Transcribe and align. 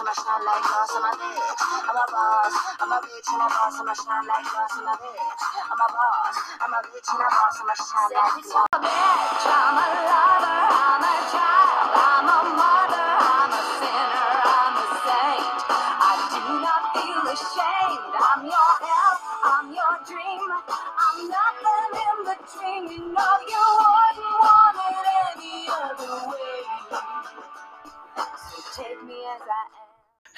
I'ma 0.00 0.16
shine 0.16 0.44
like 0.48 0.64
glass, 0.64 0.96
I'm 0.96 1.04
a 1.04 1.12
bitch. 1.12 1.60
I'm 1.60 1.92
a 1.92 2.04
boss, 2.08 2.54
I'm 2.80 2.88
a 2.88 2.98
bitch 3.04 3.28
and 3.36 3.42
a 3.44 3.48
boss, 3.52 3.76
I'ma 3.84 3.92
shine 3.92 4.24
like 4.24 4.48
glass, 4.48 4.72
I'm 4.80 4.88
bitch. 4.96 5.28
I'm 5.60 5.76
a 5.76 5.88
boss, 5.92 6.36
I'm 6.56 6.72
a 6.72 6.80
bitch 6.88 7.08
and 7.12 7.20
a 7.20 7.28
boss, 7.28 7.60
I'ma 7.60 7.76
shine 7.76 8.12
like 8.16 8.40
glass. 8.40 8.64
I'm 8.72 8.80
bitch, 8.80 9.44
I'm 9.44 9.76
a 9.76 9.86
lover, 10.08 10.56
I'm 10.72 11.04
a 11.04 11.14
child, 11.28 11.92
I'm 12.00 12.28
a 12.32 12.38
mother, 12.48 13.08
I'm 13.28 13.52
a 13.52 13.60
sinner, 13.76 14.40
I'm 14.40 14.76
a 14.80 14.86
saint. 15.04 15.60
I 15.68 16.12
do 16.32 16.42
not 16.64 16.82
feel 16.96 17.24
ashamed. 17.36 18.12
I'm 18.24 18.40
your 18.48 18.72
help, 18.80 19.20
I'm 19.52 19.66
your 19.68 19.94
dream. 20.08 20.48
I'm 20.48 21.28
nothing 21.28 21.92
in 22.08 22.16
between. 22.24 22.82
You 22.88 23.04
know 23.12 23.34
you 23.52 23.69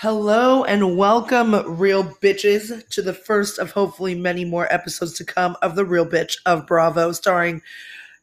Hello 0.03 0.65
and 0.65 0.97
welcome, 0.97 1.55
real 1.79 2.03
bitches, 2.03 2.89
to 2.89 3.03
the 3.03 3.15
first 3.15 3.61
of 3.61 3.71
hopefully 3.71 4.17
many 4.17 4.45
more 4.45 4.67
episodes 4.69 5.13
to 5.13 5.25
come 5.25 5.57
of 5.63 5.77
The 5.77 5.85
Real 5.85 6.05
Bitch 6.05 6.39
of 6.45 6.67
Bravo, 6.67 7.13
starring 7.13 7.63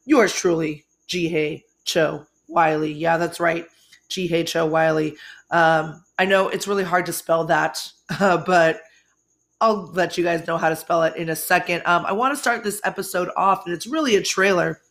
yours 0.04 0.34
truly, 0.34 0.84
Jihei 1.08 1.64
Cho 1.86 2.26
Wiley. 2.50 2.92
Yeah, 2.92 3.16
that's 3.16 3.40
right, 3.40 3.66
Ji 4.10 4.28
Hae 4.28 4.44
Jho 4.44 4.68
Wiley. 4.70 5.16
Um, 5.52 6.04
I 6.18 6.26
know 6.26 6.50
it's 6.50 6.68
really 6.68 6.84
hard 6.84 7.06
to 7.06 7.14
spell 7.14 7.46
that, 7.46 7.90
uh, 8.20 8.44
but 8.46 8.82
I'll 9.62 9.90
let 9.94 10.18
you 10.18 10.26
guys 10.26 10.46
know 10.48 10.58
how 10.58 10.68
to 10.68 10.76
spell 10.76 11.04
it 11.04 11.16
in 11.16 11.30
a 11.30 11.36
second. 11.36 11.84
Um, 11.86 12.06
I 12.06 12.12
want 12.12 12.34
to 12.34 12.42
start 12.42 12.66
this 12.66 12.82
episode 12.84 13.30
off, 13.38 13.66
and 13.66 13.74
it's 13.74 13.88
really 13.88 14.18
a 14.18 14.22
trailer 14.22 14.82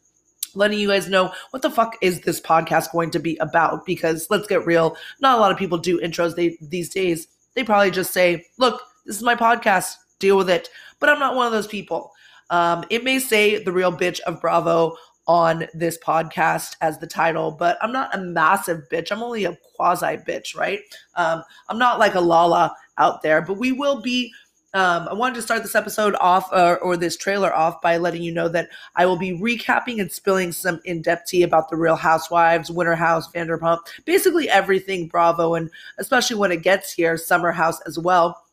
letting 0.54 0.78
you 0.78 0.88
guys 0.88 1.08
know 1.08 1.32
what 1.50 1.62
the 1.62 1.70
fuck 1.70 1.96
is 2.00 2.20
this 2.20 2.40
podcast 2.40 2.92
going 2.92 3.10
to 3.10 3.18
be 3.18 3.36
about 3.38 3.84
because 3.86 4.26
let's 4.30 4.46
get 4.46 4.66
real 4.66 4.96
not 5.20 5.38
a 5.38 5.40
lot 5.40 5.52
of 5.52 5.58
people 5.58 5.78
do 5.78 6.00
intros. 6.00 6.34
They, 6.34 6.56
these 6.60 6.88
days 6.88 7.28
they 7.54 7.64
probably 7.64 7.90
just 7.90 8.12
say 8.12 8.46
look 8.58 8.82
this 9.06 9.16
is 9.16 9.22
my 9.22 9.34
podcast 9.34 9.94
deal 10.18 10.36
with 10.36 10.50
it. 10.50 10.68
But 11.00 11.10
i'm 11.10 11.18
not 11.18 11.36
one 11.36 11.46
of 11.46 11.52
those 11.52 11.66
people. 11.66 12.12
Um, 12.50 12.84
it 12.88 13.04
may 13.04 13.18
say 13.18 13.62
the 13.62 13.72
real 13.72 13.92
bitch 13.92 14.20
of 14.20 14.40
bravo 14.40 14.96
on 15.26 15.66
this 15.74 15.98
podcast 15.98 16.76
as 16.80 16.98
the 16.98 17.06
title 17.06 17.50
but 17.50 17.76
i'm 17.82 17.92
not 17.92 18.14
a 18.14 18.18
massive 18.18 18.82
bitch. 18.90 19.12
I'm 19.12 19.22
only 19.22 19.44
a 19.44 19.58
quasi 19.76 20.16
bitch 20.16 20.56
right? 20.56 20.80
Um, 21.16 21.42
i'm 21.68 21.78
not 21.78 21.98
like 21.98 22.14
a 22.14 22.20
lala 22.20 22.74
out 22.96 23.22
there 23.22 23.42
but 23.42 23.58
we 23.58 23.72
will 23.72 24.00
be 24.00 24.32
um, 24.74 25.08
I 25.08 25.14
wanted 25.14 25.36
to 25.36 25.42
start 25.42 25.62
this 25.62 25.74
episode 25.74 26.14
off 26.20 26.52
uh, 26.52 26.76
or 26.82 26.98
this 26.98 27.16
trailer 27.16 27.54
off 27.54 27.80
by 27.80 27.96
letting 27.96 28.22
you 28.22 28.32
know 28.32 28.48
that 28.48 28.68
I 28.96 29.06
will 29.06 29.16
be 29.16 29.32
recapping 29.32 29.98
and 29.98 30.12
spilling 30.12 30.52
some 30.52 30.80
in 30.84 31.00
depth 31.00 31.28
tea 31.28 31.42
about 31.42 31.70
the 31.70 31.76
Real 31.76 31.96
Housewives, 31.96 32.70
Winter 32.70 32.94
House, 32.94 33.32
Vanderpump, 33.32 33.78
basically 34.04 34.50
everything 34.50 35.08
Bravo, 35.08 35.54
and 35.54 35.70
especially 35.96 36.36
when 36.36 36.52
it 36.52 36.62
gets 36.62 36.92
here, 36.92 37.16
Summer 37.16 37.50
House 37.50 37.80
as 37.86 37.98
well. 37.98 38.44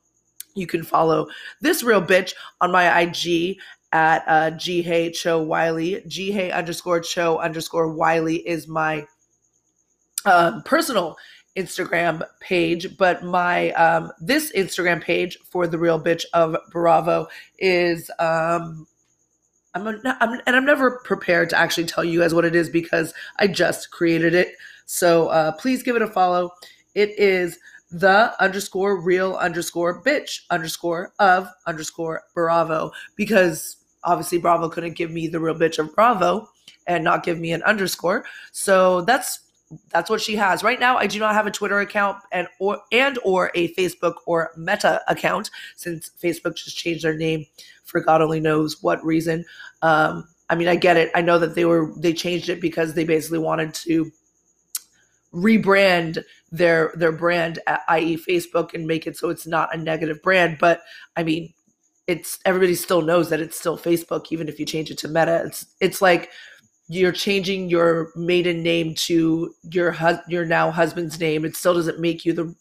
You 0.53 0.67
can 0.67 0.83
follow 0.83 1.27
this 1.59 1.83
real 1.83 2.01
bitch 2.01 2.33
on 2.61 2.71
my 2.71 3.01
IG 3.01 3.57
at 3.91 4.23
uh, 4.25 4.51
Ji 4.51 4.81
Hae 4.81 5.09
Jho 5.09 5.45
Wiley. 5.45 5.95
Underscore 6.51 7.01
Jho 7.01 7.41
underscore 7.41 7.91
Wiley 7.91 8.37
is 8.47 8.69
my 8.69 9.05
um, 10.23 10.63
personal 10.63 11.17
Instagram 11.55 12.21
page, 12.39 12.97
but 12.97 13.23
my 13.23 13.71
um, 13.71 14.11
this 14.19 14.51
Instagram 14.53 15.01
page 15.01 15.37
for 15.43 15.67
the 15.67 15.77
real 15.77 16.01
bitch 16.01 16.23
of 16.33 16.55
Bravo 16.71 17.27
is 17.59 18.11
um, 18.19 18.87
I'm, 19.73 19.87
a, 19.87 19.99
I'm 20.19 20.41
and 20.45 20.55
I'm 20.55 20.65
never 20.65 20.99
prepared 21.03 21.49
to 21.51 21.57
actually 21.57 21.85
tell 21.85 22.03
you 22.03 22.19
guys 22.19 22.33
what 22.33 22.45
it 22.45 22.55
is 22.55 22.69
because 22.69 23.13
I 23.39 23.47
just 23.47 23.91
created 23.91 24.33
it. 24.33 24.55
So 24.85 25.27
uh, 25.29 25.51
please 25.53 25.83
give 25.83 25.95
it 25.95 26.01
a 26.01 26.07
follow. 26.07 26.51
It 26.93 27.17
is 27.17 27.59
the 27.91 28.33
underscore 28.41 28.99
real 28.99 29.35
underscore 29.35 30.03
bitch 30.03 30.41
underscore 30.49 31.13
of 31.19 31.47
underscore 31.65 32.23
Bravo 32.33 32.91
because 33.15 33.77
obviously 34.03 34.37
Bravo 34.37 34.69
couldn't 34.69 34.93
give 34.93 35.11
me 35.11 35.27
the 35.27 35.39
real 35.39 35.55
bitch 35.55 35.79
of 35.79 35.93
Bravo 35.95 36.49
and 36.87 37.03
not 37.03 37.23
give 37.23 37.39
me 37.39 37.51
an 37.51 37.63
underscore. 37.63 38.25
So 38.51 39.01
that's 39.01 39.44
that's 39.89 40.09
what 40.09 40.21
she 40.21 40.35
has. 40.35 40.63
Right 40.63 40.79
now 40.79 40.97
i 40.97 41.07
do 41.07 41.19
not 41.19 41.33
have 41.33 41.47
a 41.47 41.51
twitter 41.51 41.79
account 41.79 42.17
and 42.31 42.47
or 42.59 42.81
and 42.91 43.17
or 43.23 43.51
a 43.55 43.73
facebook 43.75 44.15
or 44.25 44.51
meta 44.57 45.01
account 45.07 45.49
since 45.75 46.11
facebook 46.21 46.55
just 46.55 46.77
changed 46.77 47.03
their 47.03 47.15
name 47.15 47.45
for 47.83 47.99
god 47.99 48.21
only 48.21 48.39
knows 48.39 48.81
what 48.81 49.03
reason. 49.03 49.43
Um 49.81 50.27
i 50.49 50.55
mean 50.55 50.67
i 50.67 50.75
get 50.75 50.97
it. 50.97 51.11
I 51.15 51.21
know 51.21 51.39
that 51.39 51.55
they 51.55 51.65
were 51.65 51.91
they 51.97 52.13
changed 52.13 52.49
it 52.49 52.61
because 52.61 52.93
they 52.93 53.03
basically 53.05 53.39
wanted 53.39 53.73
to 53.75 54.11
rebrand 55.33 56.23
their 56.51 56.93
their 56.95 57.11
brand 57.11 57.59
i.e 57.89 58.17
facebook 58.17 58.73
and 58.73 58.87
make 58.87 59.05
it 59.05 59.17
so 59.17 59.29
it's 59.29 59.47
not 59.47 59.73
a 59.73 59.77
negative 59.77 60.21
brand. 60.21 60.57
But 60.59 60.81
i 61.17 61.23
mean 61.23 61.53
it's 62.07 62.37
everybody 62.45 62.75
still 62.75 63.01
knows 63.01 63.29
that 63.29 63.41
it's 63.41 63.57
still 63.57 63.77
facebook 63.77 64.27
even 64.29 64.47
if 64.47 64.59
you 64.59 64.65
change 64.65 64.91
it 64.91 64.97
to 64.99 65.07
meta. 65.07 65.43
It's 65.45 65.65
it's 65.79 66.01
like 66.01 66.29
you're 66.87 67.11
changing 67.11 67.69
your 67.69 68.11
maiden 68.15 68.61
name 68.61 68.93
to 68.95 69.53
your 69.71 69.91
hus- 69.91 70.21
your 70.27 70.45
now 70.45 70.71
husband's 70.71 71.19
name. 71.19 71.45
It 71.45 71.55
still 71.55 71.73
doesn't 71.73 71.99
make 71.99 72.25
you 72.25 72.33
the 72.33 72.55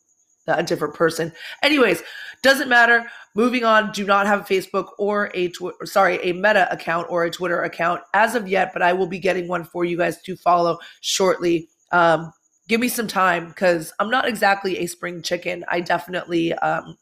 a 0.46 0.62
different 0.62 0.94
person. 0.94 1.32
Anyways 1.62 2.02
doesn't 2.42 2.68
matter. 2.68 3.06
Moving 3.34 3.64
on 3.64 3.90
do 3.92 4.04
not 4.04 4.26
have 4.26 4.40
a 4.40 4.44
facebook 4.44 4.90
or 4.98 5.30
a 5.34 5.48
tw- 5.48 5.72
sorry 5.84 6.18
a 6.22 6.32
meta 6.32 6.70
account 6.72 7.06
or 7.10 7.24
a 7.24 7.30
twitter 7.30 7.62
account 7.62 8.00
as 8.12 8.36
of 8.36 8.46
yet 8.46 8.72
but 8.72 8.80
i 8.80 8.92
will 8.92 9.08
be 9.08 9.18
getting 9.18 9.48
one 9.48 9.64
for 9.64 9.84
you 9.84 9.96
guys 9.96 10.22
to 10.22 10.36
follow 10.36 10.78
shortly. 11.00 11.68
Um, 11.90 12.32
give 12.68 12.80
me 12.80 12.88
some 12.88 13.08
time 13.08 13.48
because 13.48 13.92
i'm 13.98 14.10
not 14.10 14.28
exactly 14.28 14.78
a 14.78 14.86
spring 14.86 15.20
chicken. 15.22 15.64
I 15.68 15.80
definitely 15.80 16.52
um, 16.54 16.96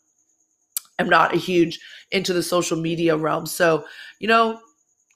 am 0.98 1.08
not 1.08 1.34
a 1.34 1.38
huge 1.38 1.80
into 2.12 2.32
the 2.32 2.42
social 2.42 2.80
media 2.80 3.16
realm. 3.16 3.44
So 3.44 3.84
you 4.20 4.28
know 4.28 4.60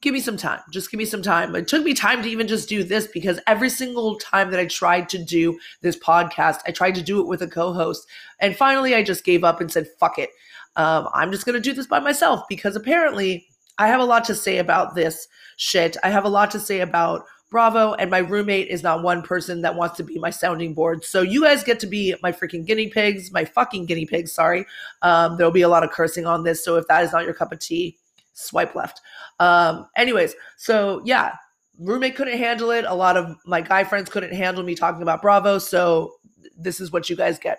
give 0.00 0.12
me 0.12 0.20
some 0.20 0.36
time. 0.36 0.60
Just 0.70 0.90
give 0.90 0.98
me 0.98 1.04
some 1.04 1.22
time. 1.22 1.54
It 1.56 1.68
took 1.68 1.84
me 1.84 1.94
time 1.94 2.22
to 2.22 2.28
even 2.28 2.48
just 2.48 2.68
do 2.68 2.82
this 2.82 3.06
because 3.06 3.40
every 3.46 3.70
single 3.70 4.16
time 4.16 4.50
that 4.50 4.60
I 4.60 4.66
tried 4.66 5.08
to 5.10 5.18
do 5.18 5.58
this 5.80 5.98
podcast, 5.98 6.60
I 6.66 6.72
tried 6.72 6.94
to 6.96 7.02
do 7.02 7.20
it 7.20 7.26
with 7.26 7.42
a 7.42 7.48
co 7.48 7.72
host. 7.72 8.06
And 8.40 8.56
finally, 8.56 8.94
I 8.94 9.02
just 9.02 9.24
gave 9.24 9.44
up 9.44 9.60
and 9.60 9.70
said, 9.70 9.88
fuck 9.98 10.18
it. 10.18 10.30
Um, 10.76 11.08
I'm 11.14 11.32
just 11.32 11.46
going 11.46 11.54
to 11.54 11.60
do 11.60 11.72
this 11.72 11.86
by 11.86 12.00
myself 12.00 12.42
because 12.48 12.76
apparently 12.76 13.46
I 13.78 13.88
have 13.88 14.00
a 14.00 14.04
lot 14.04 14.24
to 14.26 14.34
say 14.34 14.58
about 14.58 14.94
this 14.94 15.28
shit. 15.56 15.96
I 16.04 16.10
have 16.10 16.24
a 16.24 16.30
lot 16.30 16.50
to 16.52 16.60
say 16.60 16.80
about 16.80 17.24
Bravo, 17.48 17.94
and 17.94 18.10
my 18.10 18.18
roommate 18.18 18.68
is 18.68 18.82
not 18.82 19.02
one 19.02 19.22
person 19.22 19.62
that 19.62 19.76
wants 19.76 19.96
to 19.98 20.02
be 20.02 20.18
my 20.18 20.30
sounding 20.30 20.74
board. 20.74 21.04
So 21.04 21.22
you 21.22 21.44
guys 21.44 21.62
get 21.62 21.78
to 21.80 21.86
be 21.86 22.14
my 22.22 22.32
freaking 22.32 22.66
guinea 22.66 22.88
pigs, 22.88 23.30
my 23.32 23.44
fucking 23.44 23.86
guinea 23.86 24.04
pigs, 24.04 24.32
sorry. 24.32 24.66
Um, 25.02 25.36
there'll 25.36 25.52
be 25.52 25.62
a 25.62 25.68
lot 25.68 25.84
of 25.84 25.90
cursing 25.90 26.26
on 26.26 26.42
this. 26.42 26.64
So 26.64 26.76
if 26.76 26.88
that 26.88 27.04
is 27.04 27.12
not 27.12 27.24
your 27.24 27.34
cup 27.34 27.52
of 27.52 27.60
tea, 27.60 27.96
swipe 28.36 28.74
left. 28.74 29.00
Um, 29.40 29.88
anyways, 29.96 30.34
so 30.56 31.02
yeah, 31.04 31.34
roommate 31.78 32.16
couldn't 32.16 32.38
handle 32.38 32.70
it. 32.70 32.84
A 32.86 32.94
lot 32.94 33.16
of 33.16 33.36
my 33.46 33.60
guy 33.60 33.84
friends 33.84 34.08
couldn't 34.08 34.34
handle 34.34 34.62
me 34.62 34.74
talking 34.74 35.02
about 35.02 35.22
Bravo. 35.22 35.58
So 35.58 36.14
this 36.56 36.80
is 36.80 36.92
what 36.92 37.10
you 37.10 37.16
guys 37.16 37.38
get. 37.38 37.58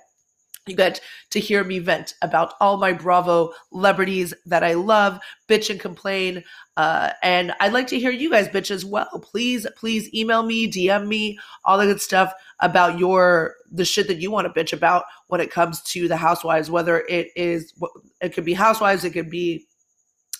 You 0.67 0.75
get 0.75 0.99
to 1.29 1.39
hear 1.39 1.63
me 1.63 1.79
vent 1.79 2.15
about 2.21 2.55
all 2.59 2.75
my 2.75 2.91
Bravo 2.91 3.53
celebrities 3.71 4.33
that 4.45 4.65
I 4.65 4.73
love, 4.73 5.17
bitch 5.47 5.69
and 5.69 5.79
complain. 5.79 6.43
Uh, 6.75 7.11
and 7.23 7.53
I'd 7.61 7.71
like 7.71 7.87
to 7.87 7.99
hear 7.99 8.11
you 8.11 8.29
guys 8.29 8.49
bitch 8.49 8.69
as 8.69 8.83
well. 8.83 9.07
Please, 9.23 9.65
please 9.77 10.13
email 10.13 10.43
me, 10.43 10.69
DM 10.69 11.07
me, 11.07 11.39
all 11.63 11.77
the 11.77 11.85
good 11.85 12.01
stuff 12.01 12.33
about 12.59 12.99
your 12.99 13.55
the 13.71 13.85
shit 13.85 14.07
that 14.07 14.19
you 14.19 14.29
want 14.29 14.53
to 14.53 14.61
bitch 14.61 14.73
about 14.73 15.05
when 15.27 15.39
it 15.39 15.51
comes 15.51 15.81
to 15.83 16.09
the 16.09 16.17
housewives. 16.17 16.69
Whether 16.69 16.99
it 17.07 17.29
is, 17.37 17.73
it 18.19 18.33
could 18.33 18.45
be 18.45 18.53
housewives, 18.53 19.05
it 19.05 19.11
could 19.11 19.29
be 19.29 19.67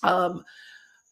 um, 0.04 0.44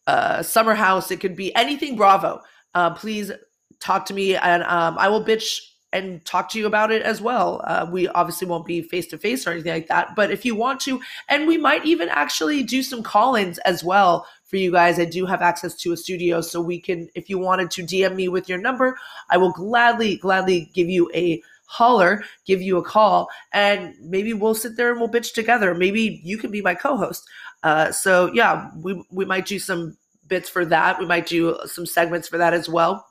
uh, 0.08 0.44
summer 0.44 0.74
house. 0.74 1.12
It 1.12 1.20
could 1.20 1.36
be 1.36 1.56
anything 1.56 1.96
Bravo. 1.96 2.42
Uh, 2.74 2.92
please 2.94 3.32
talk 3.80 4.06
to 4.06 4.14
me, 4.14 4.36
and 4.36 4.64
um, 4.64 4.98
I 4.98 5.10
will 5.10 5.24
bitch 5.24 5.60
and 5.94 6.24
talk 6.26 6.50
to 6.50 6.60
you 6.60 6.68
about 6.68 6.92
it 6.92 7.02
as 7.04 7.22
well. 7.22 7.62
Uh, 7.66 7.88
we 7.90 8.08
obviously 8.10 8.48
won't 8.48 8.66
be 8.66 8.82
face 8.82 9.08
to 9.08 9.18
face 9.18 9.48
or 9.48 9.52
anything 9.52 9.72
like 9.72 9.88
that, 9.88 10.14
but 10.16 10.30
if 10.30 10.44
you 10.44 10.54
want 10.54 10.80
to, 10.82 11.00
and 11.30 11.48
we 11.48 11.58
might 11.58 11.86
even 11.86 12.10
actually 12.10 12.64
do 12.64 12.84
some 12.84 13.02
call-ins 13.02 13.60
as 13.60 13.84
well 13.84 14.28
for 14.44 14.58
you 14.58 14.72
guys. 14.72 15.00
I 15.00 15.06
do 15.06 15.26
have 15.26 15.42
access 15.42 15.76
to 15.76 15.94
a 15.94 15.98
studio, 15.98 16.42
so 16.42 16.62
we 16.62 16.80
can. 16.80 17.10
If 17.16 17.30
you 17.30 17.40
wanted 17.40 17.72
to 17.72 17.84
DM 17.84 18.16
me 18.16 18.28
with 18.28 18.50
your 18.50 18.60
number, 18.60 18.98
I 19.30 19.38
will 19.38 19.52
gladly, 19.52 20.18
gladly 20.18 20.70
give 20.74 20.90
you 20.90 21.10
a 21.16 21.42
holler, 21.66 22.24
give 22.46 22.62
you 22.62 22.78
a 22.78 22.84
call, 22.84 23.30
and 23.52 23.94
maybe 24.02 24.34
we'll 24.34 24.54
sit 24.54 24.78
there 24.78 24.92
and 24.92 25.00
we'll 25.00 25.10
bitch 25.10 25.34
together. 25.34 25.74
Maybe 25.74 26.22
you 26.24 26.38
can 26.38 26.52
be 26.52 26.62
my 26.62 26.76
co-host. 26.76 27.28
Uh, 27.66 27.92
so 27.92 28.32
yeah, 28.32 28.70
we 28.78 29.04
we 29.10 29.26
might 29.26 29.48
do 29.48 29.58
some 29.58 29.98
bits 30.28 30.48
for 30.48 30.66
that. 30.66 31.00
We 31.00 31.08
might 31.08 31.26
do 31.26 31.58
some 31.66 31.88
segments 31.88 32.28
for 32.28 32.38
that 32.38 32.54
as 32.54 32.70
well. 32.70 33.08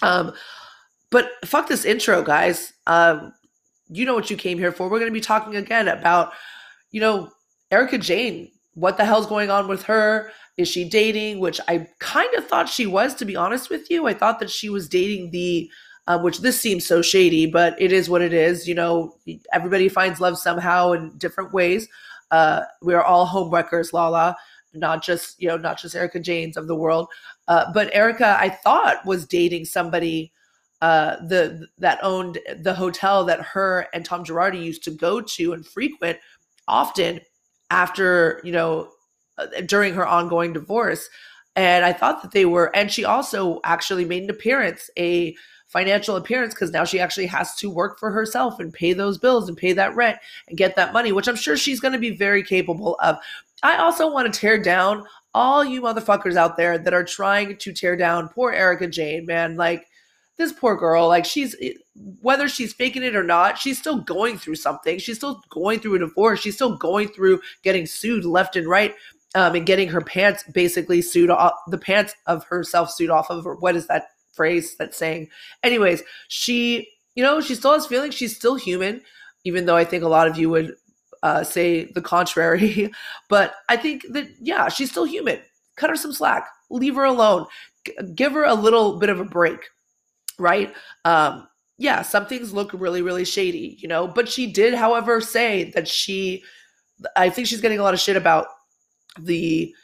Um, 0.00 0.32
but 1.10 1.32
fuck 1.44 1.68
this 1.68 1.84
intro, 1.84 2.22
guys. 2.22 2.72
Um, 2.86 3.34
you 3.88 4.06
know 4.06 4.14
what 4.14 4.30
you 4.30 4.38
came 4.38 4.58
here 4.58 4.72
for. 4.72 4.88
We're 4.88 4.98
going 4.98 5.10
to 5.10 5.14
be 5.14 5.20
talking 5.20 5.56
again 5.56 5.88
about, 5.88 6.32
you 6.92 7.00
know, 7.00 7.30
Erica 7.70 7.98
Jayne. 7.98 8.50
What 8.72 8.96
the 8.96 9.04
hell's 9.04 9.26
going 9.26 9.50
on 9.50 9.68
with 9.68 9.82
her? 9.84 10.32
Is 10.56 10.66
she 10.66 10.88
dating? 10.88 11.40
Which 11.40 11.60
I 11.68 11.86
kind 11.98 12.32
of 12.36 12.46
thought 12.48 12.70
she 12.70 12.86
was, 12.86 13.14
to 13.16 13.26
be 13.26 13.36
honest 13.36 13.68
with 13.68 13.90
you. 13.90 14.06
I 14.06 14.14
thought 14.14 14.40
that 14.40 14.50
she 14.50 14.70
was 14.70 14.88
dating 14.88 15.30
the 15.30 15.70
um, 16.06 16.22
which 16.22 16.40
this 16.40 16.60
seems 16.60 16.86
so 16.86 17.02
shady, 17.02 17.46
but 17.46 17.80
it 17.80 17.92
is 17.92 18.08
what 18.08 18.22
it 18.22 18.32
is. 18.32 18.66
You 18.66 18.74
know, 18.74 19.16
everybody 19.52 19.88
finds 19.88 20.20
love 20.20 20.38
somehow 20.38 20.92
in 20.92 21.16
different 21.18 21.52
ways. 21.52 21.86
Uh, 22.30 22.62
we 22.82 22.94
are 22.94 23.04
all 23.04 23.26
homewreckers, 23.26 23.92
Lala, 23.92 24.36
not 24.72 25.02
just 25.02 25.40
you 25.40 25.48
know, 25.48 25.56
not 25.56 25.78
just 25.78 25.94
Erica 25.94 26.20
Jaynes 26.20 26.56
of 26.56 26.66
the 26.66 26.76
world. 26.76 27.08
Uh, 27.48 27.72
but 27.72 27.94
Erica, 27.94 28.36
I 28.38 28.48
thought 28.48 29.04
was 29.06 29.26
dating 29.26 29.66
somebody 29.66 30.32
uh, 30.80 31.16
the 31.26 31.66
that 31.78 31.98
owned 32.02 32.38
the 32.60 32.74
hotel 32.74 33.24
that 33.24 33.40
her 33.40 33.86
and 33.94 34.04
Tom 34.04 34.24
Girardi 34.24 34.62
used 34.62 34.84
to 34.84 34.90
go 34.90 35.20
to 35.20 35.52
and 35.52 35.66
frequent 35.66 36.18
often 36.68 37.20
after 37.70 38.40
you 38.44 38.52
know 38.52 38.90
uh, 39.38 39.46
during 39.66 39.94
her 39.94 40.06
ongoing 40.06 40.52
divorce. 40.52 41.08
And 41.56 41.84
I 41.84 41.92
thought 41.92 42.20
that 42.22 42.32
they 42.32 42.46
were, 42.46 42.74
and 42.74 42.90
she 42.90 43.04
also 43.04 43.60
actually 43.62 44.04
made 44.04 44.24
an 44.24 44.30
appearance, 44.30 44.90
a 44.98 45.36
financial 45.74 46.14
appearance 46.14 46.54
because 46.54 46.70
now 46.70 46.84
she 46.84 47.00
actually 47.00 47.26
has 47.26 47.54
to 47.56 47.68
work 47.68 47.98
for 47.98 48.12
herself 48.12 48.60
and 48.60 48.72
pay 48.72 48.92
those 48.92 49.18
bills 49.18 49.48
and 49.48 49.58
pay 49.58 49.72
that 49.72 49.94
rent 49.96 50.16
and 50.48 50.56
get 50.56 50.76
that 50.76 50.92
money, 50.92 51.10
which 51.10 51.26
I'm 51.26 51.36
sure 51.36 51.56
she's 51.56 51.80
going 51.80 51.92
to 51.92 51.98
be 51.98 52.16
very 52.16 52.44
capable 52.44 52.96
of. 53.02 53.18
I 53.62 53.78
also 53.78 54.10
want 54.10 54.32
to 54.32 54.40
tear 54.40 54.56
down 54.62 55.04
all 55.34 55.64
you 55.64 55.82
motherfuckers 55.82 56.36
out 56.36 56.56
there 56.56 56.78
that 56.78 56.94
are 56.94 57.04
trying 57.04 57.56
to 57.56 57.72
tear 57.72 57.96
down 57.96 58.28
poor 58.28 58.52
Erica 58.52 58.86
Jayne, 58.86 59.26
man. 59.26 59.56
Like, 59.56 59.88
this 60.36 60.52
poor 60.52 60.76
girl, 60.76 61.06
like 61.06 61.24
she's 61.24 61.54
whether 62.20 62.48
she's 62.48 62.72
faking 62.72 63.04
it 63.04 63.14
or 63.14 63.22
not, 63.22 63.56
she's 63.56 63.78
still 63.78 64.00
going 64.00 64.36
through 64.36 64.56
something. 64.56 64.98
She's 64.98 65.16
still 65.16 65.40
going 65.48 65.78
through 65.78 65.94
a 65.94 65.98
divorce. 66.00 66.40
She's 66.40 66.56
still 66.56 66.76
going 66.76 67.08
through 67.08 67.40
getting 67.62 67.86
sued 67.86 68.24
left 68.24 68.56
and 68.56 68.66
right, 68.66 68.94
um, 69.36 69.54
and 69.54 69.64
getting 69.64 69.88
her 69.88 70.00
pants 70.00 70.42
basically 70.52 71.02
sued 71.02 71.30
off 71.30 71.52
the 71.68 71.78
pants 71.78 72.14
of 72.26 72.42
herself 72.44 72.90
sued 72.90 73.10
off 73.10 73.30
of 73.30 73.44
her. 73.44 73.54
What 73.54 73.76
is 73.76 73.86
that 73.86 74.08
phrase 74.34 74.76
that's 74.76 74.96
saying. 74.96 75.28
Anyways, 75.62 76.02
she, 76.28 76.88
you 77.14 77.22
know, 77.22 77.40
she 77.40 77.54
still 77.54 77.72
has 77.72 77.86
feelings. 77.86 78.14
She's 78.14 78.36
still 78.36 78.56
human, 78.56 79.02
even 79.44 79.66
though 79.66 79.76
I 79.76 79.84
think 79.84 80.02
a 80.02 80.08
lot 80.08 80.26
of 80.26 80.36
you 80.36 80.50
would 80.50 80.74
uh, 81.22 81.44
say 81.44 81.84
the 81.84 82.02
contrary. 82.02 82.90
but 83.28 83.54
I 83.68 83.76
think 83.76 84.04
that, 84.10 84.28
yeah, 84.40 84.68
she's 84.68 84.90
still 84.90 85.04
human. 85.04 85.40
Cut 85.76 85.90
her 85.90 85.96
some 85.96 86.12
slack. 86.12 86.46
Leave 86.70 86.94
her 86.96 87.04
alone. 87.04 87.46
G- 87.86 87.96
give 88.14 88.32
her 88.32 88.44
a 88.44 88.54
little 88.54 88.98
bit 88.98 89.10
of 89.10 89.20
a 89.20 89.24
break, 89.24 89.60
right? 90.38 90.74
Um, 91.04 91.48
yeah, 91.78 92.02
some 92.02 92.26
things 92.26 92.52
look 92.52 92.70
really, 92.72 93.02
really 93.02 93.24
shady, 93.24 93.76
you 93.80 93.88
know, 93.88 94.06
but 94.06 94.28
she 94.28 94.50
did, 94.50 94.74
however, 94.74 95.20
say 95.20 95.72
that 95.72 95.88
she, 95.88 96.44
I 97.16 97.30
think 97.30 97.48
she's 97.48 97.60
getting 97.60 97.80
a 97.80 97.82
lot 97.82 97.94
of 97.94 98.00
shit 98.00 98.16
about 98.16 98.46
the 99.18 99.74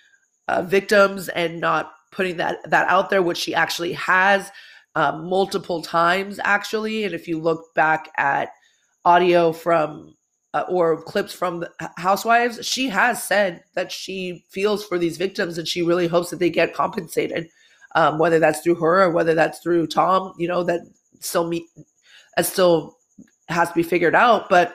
uh, 0.47 0.63
victims 0.63 1.29
and 1.29 1.61
not 1.61 1.93
putting 2.11 2.37
that 2.39 2.59
that 2.71 2.89
out 2.89 3.11
there, 3.11 3.23
which 3.23 3.39
she 3.39 3.55
actually 3.55 3.93
has 3.95 4.51
um, 4.95 5.29
multiple 5.29 5.83
times 5.83 6.41
actually. 6.45 7.05
And 7.05 7.15
if 7.15 7.29
you 7.29 7.41
look 7.41 7.75
back 7.75 8.11
at 8.17 8.51
audio 9.05 9.53
from 9.53 10.15
uh, 10.53 10.65
or 10.69 11.03
clips 11.03 11.33
from 11.33 11.65
Housewives, 11.97 12.67
she 12.67 12.89
has 12.89 13.23
said 13.23 13.63
that 13.75 13.93
she 13.93 14.45
feels 14.49 14.85
for 14.85 14.99
these 14.99 15.17
victims 15.17 15.59
and 15.59 15.69
she 15.69 15.83
really 15.83 16.09
hopes 16.09 16.31
that 16.31 16.41
they 16.41 16.51
get 16.51 16.75
compensated, 16.75 17.49
um, 17.95 18.19
whether 18.19 18.39
that's 18.39 18.61
through 18.61 18.75
her 18.77 19.03
or 19.03 19.11
whether 19.11 19.35
that's 19.35 19.61
through 19.61 19.87
Tom. 19.87 20.35
You 20.39 20.49
know 20.49 20.65
that 20.65 20.81
still 21.21 21.47
me 21.47 21.67
that 22.37 22.47
still 22.47 22.97
has 23.49 23.69
to 23.69 23.75
be 23.75 23.83
figured 23.83 24.15
out, 24.15 24.49
but 24.49 24.75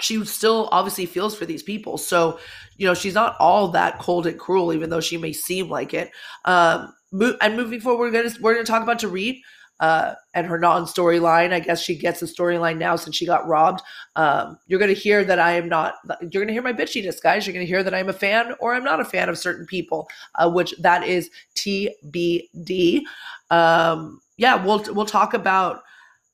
she 0.00 0.24
still 0.24 0.68
obviously 0.72 1.06
feels 1.06 1.36
for 1.36 1.46
these 1.46 1.62
people. 1.62 1.98
So, 1.98 2.38
you 2.76 2.86
know, 2.86 2.94
she's 2.94 3.14
not 3.14 3.36
all 3.38 3.68
that 3.68 3.98
cold 3.98 4.26
and 4.26 4.38
cruel, 4.38 4.72
even 4.72 4.90
though 4.90 5.00
she 5.00 5.16
may 5.16 5.32
seem 5.32 5.68
like 5.68 5.94
it. 5.94 6.10
Um, 6.44 6.94
and 7.40 7.56
moving 7.56 7.80
forward, 7.80 8.12
we're 8.12 8.22
gonna 8.22 8.34
we're 8.40 8.54
gonna 8.54 8.64
talk 8.64 8.82
about 8.82 9.00
Dorit 9.00 9.40
uh, 9.80 10.14
and 10.34 10.46
her 10.46 10.58
non-storyline. 10.58 11.52
I 11.52 11.60
guess 11.60 11.82
she 11.82 11.96
gets 11.96 12.22
a 12.22 12.26
storyline 12.26 12.78
now 12.78 12.96
since 12.96 13.16
she 13.16 13.26
got 13.26 13.46
robbed. 13.46 13.82
Um, 14.16 14.58
you're 14.66 14.80
gonna 14.80 14.92
hear 14.92 15.24
that 15.24 15.38
I 15.38 15.52
am 15.52 15.68
not. 15.68 15.94
You're 16.20 16.42
gonna 16.42 16.52
hear 16.52 16.62
my 16.62 16.72
bitchiness, 16.72 17.20
guys. 17.22 17.46
You're 17.46 17.52
gonna 17.54 17.66
hear 17.66 17.82
that 17.82 17.92
I'm 17.92 18.08
a 18.08 18.14
fan 18.14 18.54
or 18.60 18.74
I'm 18.74 18.84
not 18.84 19.00
a 19.00 19.04
fan 19.04 19.28
of 19.28 19.36
certain 19.36 19.66
people, 19.66 20.08
uh, 20.36 20.50
which 20.50 20.74
that 20.78 21.04
is 21.04 21.30
TBD. 21.56 23.02
Um, 23.50 24.20
yeah, 24.36 24.54
we'll 24.64 24.82
we'll 24.94 25.04
talk 25.04 25.34
about 25.34 25.82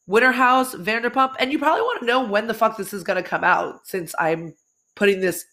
Winter 0.09 0.33
House, 0.33 0.75
Vanderpump, 0.75 1.35
and 1.39 1.53
you 1.53 1.59
probably 1.59 1.83
want 1.83 2.01
to 2.01 2.07
know 2.07 2.25
when 2.25 2.47
the 2.47 2.55
fuck 2.55 2.79
this 2.79 2.95
is 2.95 3.05
going 3.05 3.23
to 3.23 3.29
come 3.29 3.45
out 3.45 3.87
since 3.87 4.15
I'm 4.19 4.55
putting 4.97 5.21
this 5.21 5.45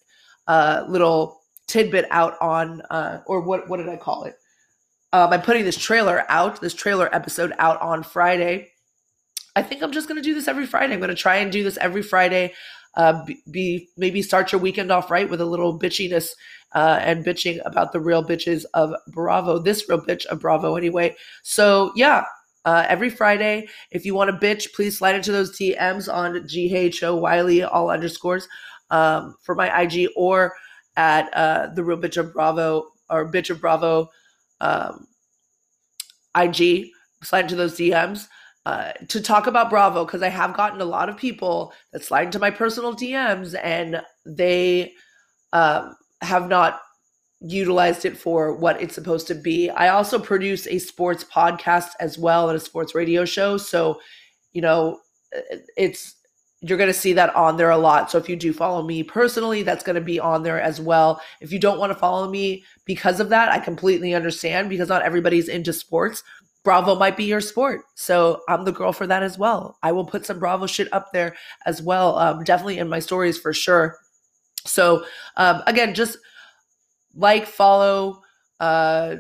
uh, 0.48 0.86
little 0.88 1.42
tidbit 1.68 2.06
out 2.10 2.36
on, 2.42 2.82
uh, 2.90 3.20
or 3.28 3.42
what 3.42 3.68
what 3.70 3.78
did 3.78 3.90
I 3.90 3.98
call 3.98 4.24
it? 4.24 4.36
Um, 5.12 5.34
I'm 5.34 5.42
putting 5.42 5.66
this 5.66 5.78
trailer 5.78 6.24
out, 6.30 6.62
this 6.62 6.74
trailer 6.74 7.14
episode 7.14 7.54
out 7.60 7.82
on 7.82 8.02
Friday. 8.02 8.70
I 9.58 9.62
think 9.62 9.84
I'm 9.84 9.92
just 9.92 10.08
going 10.08 10.22
to 10.22 10.28
do 10.28 10.34
this 10.34 10.48
every 10.48 10.66
Friday. 10.66 10.94
I'm 10.94 11.00
going 11.00 11.10
to 11.10 11.16
try 11.16 11.36
and 11.38 11.52
do 11.52 11.64
this 11.64 11.78
every 11.78 12.02
Friday. 12.02 12.54
Uh, 12.96 13.26
be, 13.26 13.42
be, 13.52 13.90
maybe 13.98 14.22
start 14.22 14.54
your 14.54 14.62
weekend 14.62 14.90
off 14.90 15.12
right 15.12 15.30
with 15.30 15.42
a 15.42 15.46
little 15.46 15.78
bitchiness 15.78 16.30
uh, 16.74 17.00
and 17.02 17.26
bitching 17.26 17.60
about 17.66 17.92
the 17.92 18.00
real 18.00 18.24
bitches 18.24 18.64
of 18.74 18.94
Bravo. 19.10 19.60
This 19.60 19.90
real 19.90 20.00
bitch 20.00 20.26
of 20.28 20.40
Bravo, 20.40 20.76
anyway. 20.76 21.16
So 21.44 21.92
yeah, 21.96 22.24
uh, 22.66 22.86
every 22.90 23.10
Friday. 23.10 23.68
If 23.92 24.06
you 24.06 24.14
want 24.14 24.30
to 24.30 24.46
bitch, 24.46 24.74
please 24.74 24.98
slide 24.98 25.16
into 25.16 25.32
those 25.32 25.58
DMs 25.58 26.12
on 26.12 26.34
Jho 26.34 27.20
Wiley, 27.20 27.64
all 27.64 27.90
underscores, 27.90 28.48
um, 28.90 29.36
for 29.42 29.56
my 29.56 29.82
IG 29.82 30.10
or 30.16 30.54
at 30.98 31.34
uh, 31.34 31.68
the 31.74 31.84
real 31.84 31.98
bitch 31.98 32.18
of 32.18 32.34
Bravo 32.34 32.92
or 33.10 33.32
bitch 33.32 33.50
of 33.50 33.62
Bravo 33.62 34.10
um, 34.62 35.08
IG. 36.36 36.88
Slide 37.24 37.46
into 37.46 37.56
those 37.56 37.78
DMs. 37.78 38.28
Uh, 38.66 38.92
to 39.10 39.22
talk 39.22 39.46
about 39.46 39.70
Bravo 39.70 40.06
because 40.06 40.24
I 40.24 40.30
have 40.30 40.58
gotten 40.58 40.82
a 40.82 40.86
lot 40.86 41.08
of 41.08 41.16
people 41.16 41.72
that 41.94 42.04
slide 42.04 42.26
into 42.26 42.40
my 42.40 42.50
personal 42.50 42.96
DMs 42.96 43.56
and 43.62 44.02
they 44.26 44.94
um, 45.54 45.96
have 46.24 46.50
not 46.50 46.82
utilized 47.42 48.06
it 48.06 48.18
for 48.18 48.56
what 48.56 48.82
it's 48.82 48.96
supposed 48.96 49.28
to 49.28 49.36
be. 49.36 49.70
I 49.70 49.90
also 49.90 50.20
produce 50.20 50.68
a 50.68 50.80
sports 50.80 51.24
podcast 51.24 51.90
as 52.00 52.18
well 52.18 52.50
and 52.50 52.58
a 52.58 52.62
sports 52.62 52.96
radio 52.96 53.26
show. 53.26 53.58
So, 53.58 54.00
you 54.54 54.62
know, 54.62 55.00
it's 55.78 56.16
you're 56.62 56.78
going 56.78 56.90
to 56.90 56.94
see 56.94 57.14
that 57.14 57.36
on 57.36 57.58
there 57.58 57.70
a 57.70 57.78
lot. 57.78 58.10
So 58.10 58.18
if 58.18 58.28
you 58.28 58.36
do 58.36 58.52
follow 58.52 58.82
me 58.82 59.04
personally, 59.04 59.62
that's 59.62 59.84
going 59.84 59.96
to 59.96 60.02
be 60.02 60.20
on 60.20 60.42
there 60.42 60.60
as 60.60 60.82
well. 60.82 61.22
If 61.40 61.52
you 61.52 61.60
don't 61.60 61.80
want 61.80 61.92
to 61.92 62.00
follow 62.00 62.30
me 62.30 62.64
because 62.86 63.20
of 63.20 63.30
that, 63.30 63.52
I 63.52 63.60
completely 63.60 64.16
understand 64.16 64.70
because 64.70 64.90
not 64.90 65.04
everybody's 65.04 65.48
into 65.48 65.74
sports. 65.74 66.24
Bravo 66.64 66.96
might 66.96 67.18
be 67.18 67.26
your 67.26 67.42
sport. 67.42 67.82
So 67.94 68.42
I'm 68.50 68.66
the 68.66 68.72
girl 68.72 68.94
for 68.94 69.06
that 69.06 69.22
as 69.22 69.38
well. 69.38 69.78
I 69.84 69.92
will 69.92 70.06
put 70.06 70.26
some 70.26 70.40
Bravo 70.40 70.66
shit 70.66 70.92
up 70.92 71.12
there 71.14 71.36
as 71.68 71.82
well. 71.84 72.18
Um, 72.18 72.44
definitely 72.44 72.80
in 72.80 72.90
my 72.90 73.00
stories 73.00 73.38
for 73.38 73.54
sure. 73.54 74.00
So 74.66 75.06
um, 75.38 75.62
again, 75.68 75.94
just 75.94 76.18
like, 77.16 77.48
follow, 77.48 78.22
uh, 78.60 79.16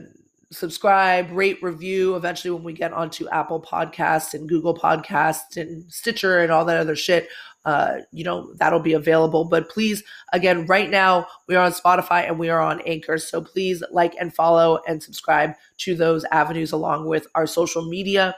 subscribe, 0.52 1.32
rate, 1.32 1.62
review. 1.62 2.16
Eventually, 2.16 2.52
when 2.52 2.64
we 2.64 2.74
get 2.74 2.94
onto 2.94 3.28
Apple 3.30 3.62
Podcasts 3.62 4.34
and 4.34 4.48
Google 4.48 4.76
Podcasts 4.76 5.58
and 5.58 5.92
Stitcher 5.92 6.40
and 6.40 6.52
all 6.52 6.66
that 6.66 6.78
other 6.78 6.96
shit, 6.96 7.28
uh, 7.66 7.98
you 8.12 8.24
know, 8.24 8.54
that'll 8.56 8.80
be 8.80 8.94
available. 8.94 9.44
But 9.44 9.70
please, 9.70 10.04
again, 10.34 10.66
right 10.68 10.90
now 10.90 11.28
we 11.48 11.56
are 11.56 11.66
on 11.66 11.72
Spotify 11.72 12.28
and 12.28 12.38
we 12.38 12.50
are 12.50 12.62
on 12.62 12.80
Anchor. 12.82 13.18
So 13.18 13.42
please 13.42 13.84
like 13.92 14.14
and 14.20 14.34
follow 14.34 14.80
and 14.88 15.02
subscribe 15.02 15.54
to 15.78 15.96
those 15.96 16.24
avenues 16.26 16.72
along 16.72 17.08
with 17.08 17.28
our 17.34 17.48
social 17.48 17.90
media 17.90 18.36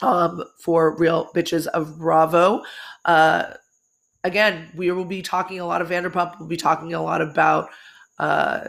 um, 0.00 0.42
for 0.58 0.96
Real 0.96 1.30
Bitches 1.34 1.66
of 1.68 1.98
Bravo. 1.98 2.62
Uh, 3.04 3.54
again, 4.24 4.70
we 4.74 4.90
will 4.90 5.04
be 5.04 5.20
talking 5.20 5.60
a 5.60 5.66
lot 5.66 5.82
of 5.82 5.90
Vanderpump. 5.90 6.38
We'll 6.38 6.48
be 6.48 6.56
talking 6.56 6.94
a 6.94 7.02
lot 7.02 7.20
about 7.20 7.68
uh, 8.20 8.68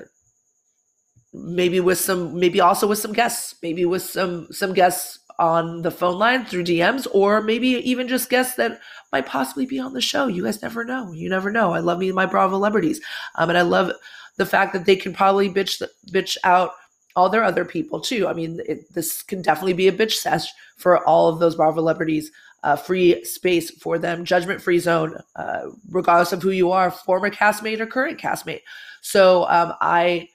maybe 1.33 1.79
with 1.79 1.97
some 1.97 2.37
maybe 2.39 2.59
also 2.59 2.87
with 2.87 2.99
some 2.99 3.13
guests 3.13 3.55
maybe 3.63 3.85
with 3.85 4.01
some 4.01 4.47
some 4.51 4.73
guests 4.73 5.19
on 5.39 5.81
the 5.81 5.91
phone 5.91 6.19
line 6.19 6.43
through 6.43 6.63
dms 6.63 7.07
or 7.13 7.41
maybe 7.41 7.67
even 7.67 8.07
just 8.07 8.29
guests 8.29 8.55
that 8.55 8.81
might 9.11 9.25
possibly 9.25 9.65
be 9.65 9.79
on 9.79 9.93
the 9.93 10.01
show. 10.01 10.27
You 10.27 10.43
guys 10.43 10.61
never 10.61 10.83
know. 10.83 11.11
You 11.11 11.29
never 11.29 11.51
know. 11.51 11.73
I 11.73 11.79
love 11.79 11.99
me 11.99 12.11
my 12.11 12.25
bravo 12.25 12.55
celebrities. 12.55 13.01
Um, 13.35 13.49
and 13.49 13.57
i 13.57 13.61
love 13.61 13.91
the 14.37 14.45
fact 14.45 14.73
that 14.73 14.85
they 14.85 14.95
can 14.95 15.13
probably 15.13 15.49
bitch 15.49 15.79
the, 15.79 15.89
bitch 16.11 16.37
out 16.43 16.71
all 17.15 17.29
their 17.29 17.43
other 17.43 17.65
people 17.65 17.99
too. 17.99 18.27
I 18.27 18.33
mean 18.33 18.61
it, 18.65 18.93
this 18.93 19.21
can 19.21 19.41
definitely 19.41 19.73
be 19.73 19.87
a 19.87 19.91
bitch 19.91 20.13
sesh 20.13 20.47
for 20.77 21.05
all 21.05 21.27
of 21.27 21.39
those 21.39 21.55
bravo 21.55 21.79
celebrities 21.79 22.31
uh, 22.63 22.75
free 22.75 23.23
space 23.25 23.71
for 23.71 23.97
them 23.97 24.23
judgment 24.23 24.61
free 24.61 24.79
zone 24.79 25.17
uh, 25.35 25.63
regardless 25.89 26.31
of 26.31 26.41
who 26.41 26.51
you 26.51 26.71
are 26.71 26.91
former 26.91 27.29
castmate 27.29 27.79
or 27.79 27.87
current 27.87 28.19
castmate 28.19 28.61
so 29.01 29.45
um, 29.49 29.73
I, 29.81 30.29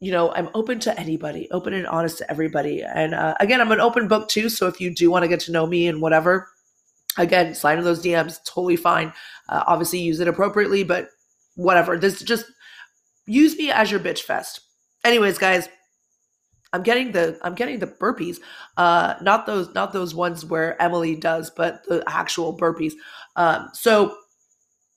you 0.00 0.12
know, 0.12 0.32
I'm 0.32 0.48
open 0.54 0.78
to 0.80 0.98
anybody, 0.98 1.50
open 1.50 1.74
and 1.74 1.86
honest 1.86 2.18
to 2.18 2.30
everybody. 2.30 2.82
And 2.82 3.14
uh, 3.14 3.34
again, 3.40 3.60
I'm 3.60 3.72
an 3.72 3.80
open 3.80 4.08
book 4.08 4.28
too. 4.28 4.48
So 4.48 4.68
if 4.68 4.80
you 4.80 4.94
do 4.94 5.10
want 5.10 5.24
to 5.24 5.28
get 5.28 5.40
to 5.40 5.52
know 5.52 5.66
me 5.66 5.88
and 5.88 6.00
whatever, 6.00 6.48
again, 7.18 7.54
slide 7.54 7.78
in 7.78 7.84
those 7.84 8.02
DMs, 8.02 8.38
totally 8.44 8.76
fine. 8.76 9.12
Uh, 9.48 9.64
obviously, 9.66 9.98
use 9.98 10.20
it 10.20 10.28
appropriately, 10.28 10.84
but 10.84 11.08
whatever. 11.56 11.98
This 11.98 12.22
just 12.22 12.46
use 13.26 13.56
me 13.56 13.70
as 13.70 13.90
your 13.90 14.00
bitch 14.00 14.20
fest. 14.20 14.60
Anyways, 15.04 15.38
guys, 15.38 15.68
I'm 16.72 16.82
getting 16.82 17.12
the 17.12 17.38
I'm 17.42 17.54
getting 17.54 17.78
the 17.78 17.86
burpees. 17.86 18.38
Uh 18.76 19.14
not 19.20 19.46
those 19.46 19.72
not 19.74 19.92
those 19.92 20.14
ones 20.14 20.44
where 20.44 20.80
Emily 20.80 21.14
does, 21.16 21.50
but 21.50 21.84
the 21.86 22.02
actual 22.06 22.56
burpees. 22.56 22.92
Um 23.36 23.70
so 23.72 24.16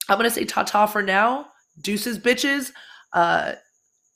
I'm 0.10 0.18
gonna 0.18 0.30
say 0.30 0.46
ta-ta 0.46 0.86
for 0.86 1.02
now. 1.02 1.48
Deuces 1.82 2.20
bitches. 2.20 2.72
Uh 3.14 3.54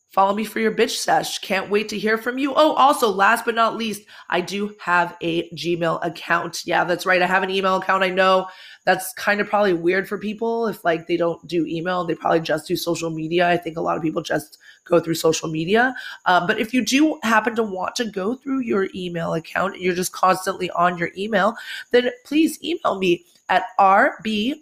follow 0.10 0.34
me 0.34 0.44
for 0.44 0.60
your 0.60 0.72
bitch 0.72 0.98
sesh. 0.98 1.40
Can't 1.40 1.70
wait 1.70 1.90
to 1.90 1.98
hear 1.98 2.18
from 2.18 2.38
you. 2.38 2.54
Oh, 2.56 2.74
also, 2.74 3.10
last 3.10 3.46
but 3.46 3.56
not 3.56 3.78
least, 3.78 4.04
I 4.30 4.42
do 4.42 4.76
have 4.80 5.16
a 5.22 5.50
Gmail 5.52 6.06
account. 6.06 6.64
Yeah, 6.66 6.84
that's 6.84 7.06
right. 7.06 7.22
I 7.22 7.28
have 7.28 7.44
an 7.44 7.50
email 7.50 7.78
account. 7.78 8.04
I 8.04 8.10
know 8.10 8.48
that's 8.90 9.14
kind 9.14 9.40
of 9.40 9.48
probably 9.48 9.74
weird 9.74 10.10
for 10.10 10.18
people 10.18 10.68
if 10.68 10.84
like 10.84 11.06
they 11.06 11.16
don't 11.16 11.46
do 11.48 11.64
email 11.68 12.06
they 12.06 12.16
probably 12.16 12.40
just 12.40 12.68
do 12.68 12.76
social 12.76 13.12
media 13.12 13.48
i 13.48 13.56
think 13.56 13.78
a 13.78 13.82
lot 13.82 13.96
of 13.96 14.02
people 14.02 14.22
just 14.22 14.58
go 14.86 15.00
through 15.00 15.14
social 15.14 15.48
media 15.48 15.94
um, 16.26 16.48
but 16.48 16.60
if 16.60 16.74
you 16.74 16.84
do 16.84 17.20
happen 17.22 17.56
to 17.56 17.62
want 17.62 17.96
to 17.96 18.06
go 18.06 18.34
through 18.34 18.62
your 18.62 18.88
email 18.96 19.34
account 19.36 19.80
you're 19.80 19.94
just 19.94 20.12
constantly 20.12 20.72
on 20.72 20.98
your 20.98 21.12
email 21.16 21.56
then 21.92 22.10
please 22.26 22.58
email 22.64 22.98
me 22.98 23.24
at 23.50 23.66
rbob 23.80 24.60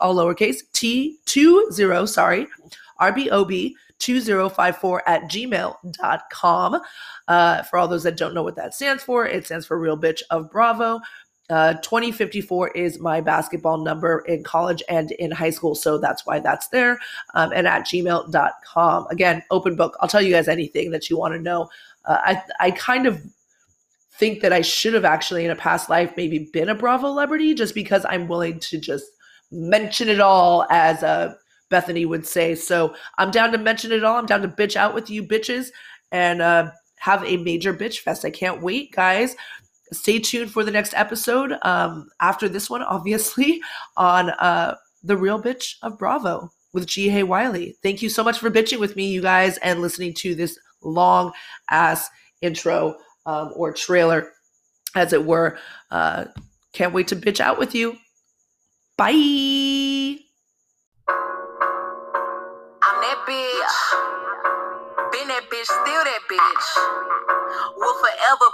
all 0.00 0.14
lowercase 0.14 0.62
t20 0.72 2.08
sorry 2.08 2.46
rbob 2.98 3.74
2054 4.04 5.08
at 5.08 5.22
gmail.com. 5.24 6.80
Uh, 7.26 7.62
for 7.62 7.78
all 7.78 7.88
those 7.88 8.02
that 8.02 8.16
don't 8.16 8.34
know 8.34 8.42
what 8.42 8.56
that 8.56 8.74
stands 8.74 9.02
for, 9.02 9.26
it 9.26 9.46
stands 9.46 9.66
for 9.66 9.78
Real 9.78 9.96
Bitch 9.96 10.22
of 10.30 10.50
Bravo. 10.50 11.00
Uh, 11.50 11.74
2054 11.74 12.70
is 12.70 12.98
my 13.00 13.20
basketball 13.20 13.78
number 13.78 14.20
in 14.20 14.42
college 14.42 14.82
and 14.88 15.12
in 15.12 15.30
high 15.30 15.50
school. 15.50 15.74
So 15.74 15.98
that's 15.98 16.24
why 16.26 16.38
that's 16.40 16.68
there. 16.68 16.98
Um, 17.34 17.52
and 17.54 17.66
at 17.66 17.86
gmail.com. 17.86 19.06
Again, 19.10 19.42
open 19.50 19.76
book. 19.76 19.96
I'll 20.00 20.08
tell 20.08 20.22
you 20.22 20.32
guys 20.32 20.48
anything 20.48 20.90
that 20.92 21.10
you 21.10 21.18
want 21.18 21.34
to 21.34 21.40
know. 21.40 21.68
Uh, 22.04 22.18
I, 22.20 22.42
I 22.60 22.70
kind 22.72 23.06
of 23.06 23.22
think 24.18 24.40
that 24.40 24.52
I 24.52 24.60
should 24.60 24.94
have 24.94 25.04
actually 25.04 25.44
in 25.44 25.50
a 25.50 25.56
past 25.56 25.90
life 25.90 26.12
maybe 26.16 26.50
been 26.52 26.68
a 26.68 26.74
Bravo 26.74 27.08
celebrity 27.08 27.52
just 27.52 27.74
because 27.74 28.06
I'm 28.08 28.28
willing 28.28 28.60
to 28.60 28.78
just 28.78 29.04
mention 29.50 30.08
it 30.08 30.20
all 30.20 30.66
as 30.70 31.02
uh, 31.02 31.34
Bethenny 31.74 32.06
would 32.06 32.26
say. 32.26 32.54
So 32.54 32.94
I'm 33.18 33.30
down 33.30 33.52
to 33.52 33.58
mention 33.58 33.92
it 33.92 34.04
all. 34.04 34.16
I'm 34.16 34.26
down 34.26 34.42
to 34.42 34.48
bitch 34.48 34.76
out 34.76 34.94
with 34.94 35.10
you 35.10 35.22
bitches 35.22 35.68
and 36.12 36.40
uh, 36.40 36.70
have 36.98 37.24
a 37.24 37.36
major 37.38 37.74
bitch 37.74 37.98
fest. 37.98 38.24
I 38.24 38.30
can't 38.30 38.62
wait, 38.62 38.92
guys 38.92 39.34
stay 39.92 40.18
tuned 40.18 40.50
for 40.50 40.64
the 40.64 40.70
next 40.70 40.94
episode 40.94 41.54
um, 41.62 42.08
after 42.20 42.48
this 42.48 42.68
one, 42.68 42.82
obviously, 42.96 43.60
on 43.96 44.30
uh, 44.30 44.76
The 45.02 45.16
Real 45.16 45.40
Bitch 45.40 45.76
of 45.82 45.98
Bravo 45.98 46.50
with 46.72 46.86
Ji 46.86 47.08
Hae 47.08 47.22
Wiley. 47.22 47.76
Thank 47.82 48.02
you 48.02 48.08
so 48.08 48.24
much 48.24 48.38
for 48.38 48.50
bitching 48.50 48.80
with 48.80 48.96
me, 48.96 49.06
you 49.06 49.22
guys, 49.22 49.58
and 49.58 49.80
listening 49.80 50.14
to 50.14 50.34
this 50.34 50.58
long 50.82 51.32
ass 51.70 52.10
intro 52.42 52.96
um, 53.26 53.52
or 53.54 53.72
trailer, 53.72 54.32
as 54.94 55.12
it 55.12 55.24
were. 55.24 55.58
Uh, 55.90 56.26
can't 56.72 56.92
wait 56.92 57.08
to 57.08 57.16
bitch 57.16 57.40
out 57.40 57.58
with 57.58 57.74
you. 57.74 57.96
Bye. 58.96 59.83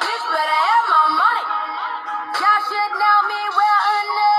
Bitch 0.00 0.24
better 0.32 0.58
have 0.68 0.86
my 0.94 1.04
money. 1.22 1.46
Y'all 2.38 2.62
should 2.68 2.92
know 3.00 3.18
me 3.30 3.40
well 3.58 3.84
enough. 4.02 4.37